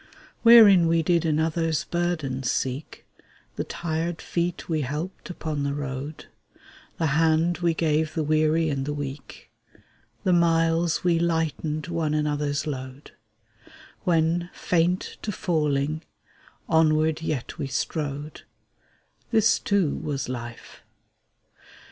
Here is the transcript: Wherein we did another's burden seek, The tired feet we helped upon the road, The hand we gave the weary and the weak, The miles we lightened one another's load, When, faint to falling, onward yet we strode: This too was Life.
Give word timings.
Wherein 0.41 0.87
we 0.87 1.03
did 1.03 1.25
another's 1.25 1.83
burden 1.83 2.41
seek, 2.41 3.05
The 3.55 3.63
tired 3.63 4.19
feet 4.19 4.67
we 4.67 4.81
helped 4.81 5.29
upon 5.29 5.61
the 5.61 5.75
road, 5.75 6.25
The 6.97 7.05
hand 7.05 7.59
we 7.59 7.75
gave 7.75 8.15
the 8.15 8.23
weary 8.23 8.67
and 8.71 8.87
the 8.87 8.95
weak, 8.95 9.51
The 10.23 10.33
miles 10.33 11.03
we 11.03 11.19
lightened 11.19 11.85
one 11.87 12.15
another's 12.15 12.65
load, 12.65 13.11
When, 14.03 14.49
faint 14.53 15.17
to 15.21 15.31
falling, 15.31 16.01
onward 16.67 17.21
yet 17.21 17.59
we 17.59 17.67
strode: 17.67 18.41
This 19.29 19.59
too 19.59 19.93
was 19.97 20.27
Life. 20.27 20.81